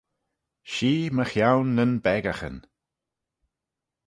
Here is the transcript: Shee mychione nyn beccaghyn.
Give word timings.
Shee 0.71 1.05
mychione 1.15 1.69
nyn 1.75 1.93
beccaghyn. 2.03 2.57